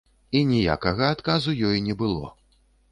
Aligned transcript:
І 0.39 0.41
ніякага 0.53 1.03
адказу 1.17 1.57
ёй 1.71 1.87
не 1.91 2.01
было. 2.05 2.37